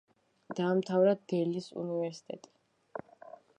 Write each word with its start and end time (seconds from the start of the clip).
დაამთავრა 0.59 1.13
დელის 1.35 1.69
უნივერსიტეტი. 1.83 2.53